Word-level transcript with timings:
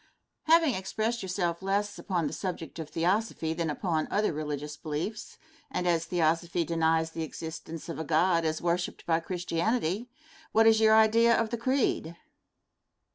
Question. 0.45 0.59
Having 0.63 0.75
expressed 0.79 1.21
yourself 1.21 1.61
less 1.61 1.99
upon 1.99 2.25
the 2.25 2.33
subject 2.33 2.79
of 2.79 2.89
Theosophy 2.89 3.53
than 3.53 3.69
upon 3.69 4.07
other 4.09 4.33
religious 4.33 4.75
beliefs, 4.75 5.37
and 5.69 5.87
as 5.87 6.05
Theosophy 6.05 6.63
denies 6.65 7.11
the 7.11 7.21
existence 7.21 7.87
of 7.87 7.99
a 7.99 8.03
God 8.03 8.43
as 8.43 8.63
worshiped 8.63 9.05
by 9.05 9.19
Christianity, 9.19 10.09
what 10.53 10.65
is 10.65 10.79
your 10.81 10.95
idea 10.95 11.39
of 11.39 11.51
the 11.51 11.57
creed? 11.59 12.17